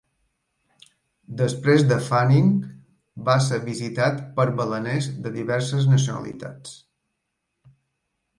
[1.41, 2.47] Després de Fanning,
[3.27, 6.75] va ser visitat per baleners de diverses nacionalitats.